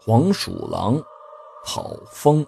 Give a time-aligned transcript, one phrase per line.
[0.00, 1.02] 黄鼠狼
[1.64, 2.46] 讨风。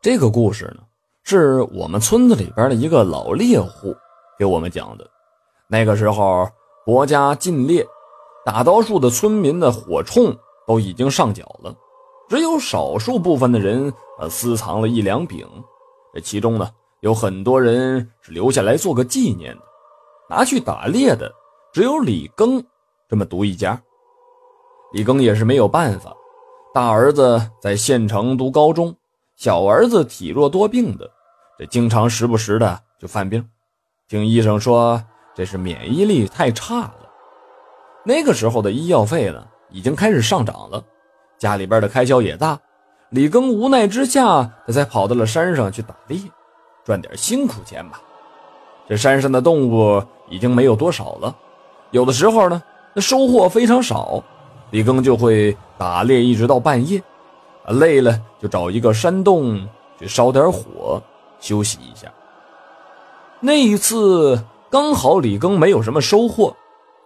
[0.00, 0.82] 这个故事呢，
[1.24, 3.94] 是我们村子里边的一个老猎户
[4.38, 5.04] 给我们讲的。
[5.68, 6.48] 那个时候，
[6.84, 7.84] 国家禁猎，
[8.44, 10.34] 大多数的村民的火铳
[10.66, 11.74] 都已经上缴了，
[12.28, 15.44] 只有少数部分的人呃私藏了一两柄。
[16.14, 19.62] 这其中呢，有很多人是留下来做个纪念的，
[20.28, 21.30] 拿去打猎的
[21.72, 22.64] 只有李庚
[23.08, 23.80] 这么独一家。
[24.92, 26.16] 李庚也是没有办法，
[26.72, 28.94] 大儿子在县城读高中，
[29.34, 31.10] 小儿子体弱多病的，
[31.58, 33.44] 这经常时不时的就犯病。
[34.06, 35.02] 听医生说，
[35.34, 36.94] 这是免疫力太差了。
[38.04, 40.80] 那个时候的医药费呢，已经开始上涨了，
[41.38, 42.56] 家里边的开销也大。
[43.08, 46.20] 李庚无奈之下，他才跑到了山上去打猎，
[46.84, 48.00] 赚点辛苦钱吧。
[48.88, 51.36] 这山上的动物已经没有多少了，
[51.90, 52.62] 有的时候呢，
[52.94, 54.22] 那收获非常少。
[54.70, 57.02] 李庚就会打猎一直到半夜，
[57.66, 59.66] 累了就找一个山洞
[59.98, 61.02] 去烧点火
[61.40, 62.06] 休息一下。
[63.40, 66.54] 那一次刚好李庚没有什么收获，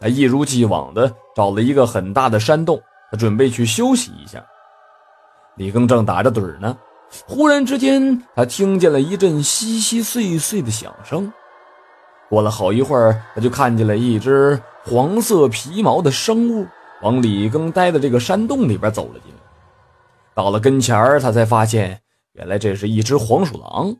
[0.01, 4.45] 他一如既往的找了一个很大的山洞，他准备去休息一下。
[5.57, 6.77] 李庚正打着盹呢，
[7.27, 11.33] 忽然之间他听见了一阵稀稀碎碎的响声。
[12.29, 16.67] 过了好一会儿，他就看见了一只黄色皮毛的生物。
[17.05, 19.39] 往李庚待的这个山洞里边走了进来，
[20.35, 22.01] 到了跟前，他才发现，
[22.33, 23.95] 原来这是一只黄鼠狼。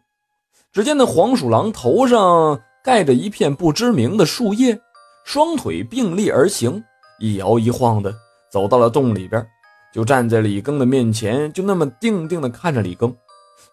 [0.73, 4.81] 只见那黄鼠狼头上盖着一片不知名的树叶，
[5.27, 6.83] 双腿并立而行，
[7.21, 8.11] 一摇一晃的
[8.51, 9.47] 走到了洞里边，
[9.93, 13.15] 就站在李庚的面前，就那么定定的看着李庚，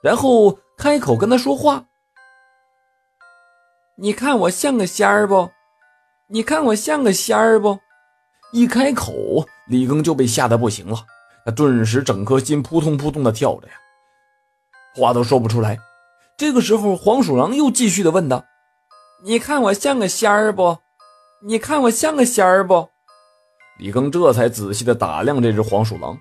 [0.03, 1.85] 然后开口跟他说话
[3.95, 5.49] ：“你看我像个仙儿不？
[6.27, 7.79] 你看我像个仙儿不？”
[8.51, 10.97] 一开口，李庚就被吓得不行了，
[11.45, 13.73] 他顿时整颗心扑通扑通的跳着呀，
[14.95, 15.79] 话都说不出来。
[16.37, 18.43] 这个时候，黄鼠狼又继续的问道
[19.23, 20.77] ：“你看我像个仙儿不？
[21.45, 22.89] 你看我像个仙儿不？”
[23.79, 26.17] 李庚这才仔细的打量这只黄鼠狼，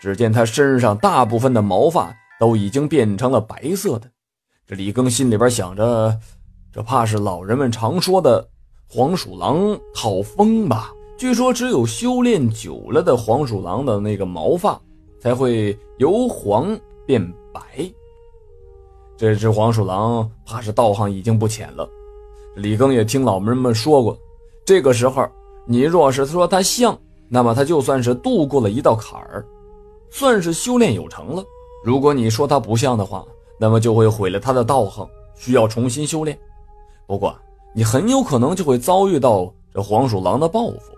[0.00, 4.08] 只见它身上大部分的毛发都已经变成了白色的。
[4.66, 6.16] 这李庚心里边想着，
[6.72, 8.48] 这怕是老人们常说的
[8.88, 10.92] 黄鼠狼讨风吧。
[11.16, 14.80] 据说，只有修炼久了的黄鼠狼的那个毛发
[15.20, 17.60] 才会由黄变白。
[19.16, 21.88] 这只黄鼠狼怕是道行已经不浅了。
[22.56, 24.18] 李庚也听老人们说过，
[24.64, 25.26] 这个时候
[25.66, 26.98] 你若是说它像，
[27.28, 29.46] 那么它就算是度过了一道坎儿，
[30.10, 31.44] 算是修炼有成了。
[31.84, 33.24] 如果你说它不像的话，
[33.58, 36.36] 那么就会毁了他的道行，需要重新修炼。
[37.06, 37.34] 不过，
[37.72, 40.93] 你很有可能就会遭遇到这黄鼠狼的报复。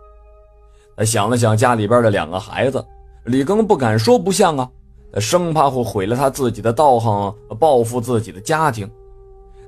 [1.05, 2.84] 想了想家里边的两个孩子，
[3.25, 4.71] 李庚不敢说不像啊，
[5.19, 8.91] 生怕会毁了他自己的道行，报复自己的家庭。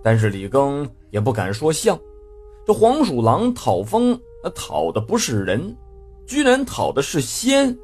[0.02, 1.98] 但是李庚也不敢说像，
[2.66, 5.76] 这黄鼠狼讨风，那讨的不是人，
[6.26, 7.76] 居然讨的是仙，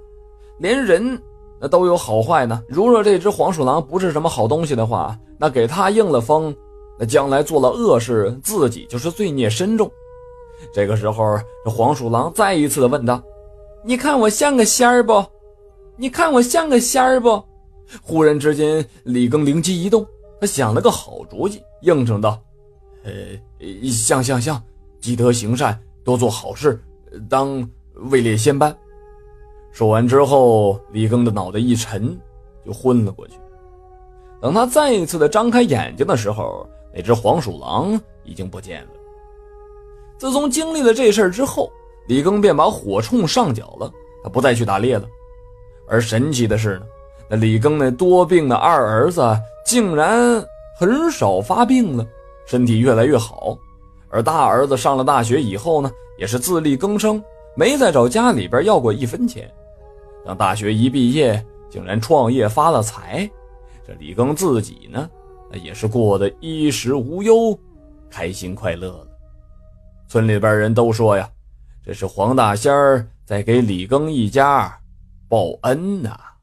[0.59, 1.21] 连人
[1.61, 2.63] 那都有好坏呢。
[2.69, 6.55] 如若这只黄鼠狼不是什么好东西的话，那给他应了风，
[6.99, 9.91] 那将来做了恶事，自己就是罪孽深重。
[10.73, 13.21] 这个时候，这黄鼠狼再一次的问道。
[13.87, 15.23] 你看我像个仙儿不？
[15.97, 17.43] 你看我像个仙儿不？
[18.03, 20.07] 忽然之间，李庚灵机一动，
[20.41, 22.41] 他想了个好主意，应承道
[23.05, 23.13] ：“呃，
[23.91, 24.61] 像像像，
[25.01, 26.83] 积德行善，多做好事，
[27.29, 27.69] 当
[28.11, 28.75] 位列仙班。”
[29.71, 32.19] 说完之后，李庚的脑袋一沉，
[32.65, 33.35] 就昏了过去。
[34.41, 38.91] 等他再一次的张开眼睛的时候，那只黄鼠狼已经不见了。
[40.17, 41.71] 自从经历了这事儿之后，
[42.07, 43.91] 李庚便把火铳上缴了，
[44.23, 45.09] 他不再去打猎了。
[45.89, 46.87] 而神奇的是呢，
[47.29, 49.23] 那李庚那多病的二儿子
[49.65, 50.45] 竟然
[50.79, 52.07] 很少发病了，
[52.47, 53.57] 身体越来越好。
[54.11, 57.23] 而大儿子上了大学以后呢，也是自力更生，
[57.57, 59.51] 没再找家里边要过一分钱。
[60.25, 63.29] 等大学一毕业，竟然创业发了财。
[63.87, 65.09] 这李庚自己呢，
[65.51, 67.59] 那也是过得衣食无忧，
[68.09, 69.07] 开心快乐了。
[70.09, 71.29] 村里边人都说呀。
[71.85, 74.81] 这是黄大仙儿在给李庚一家
[75.29, 76.34] 报恩呐。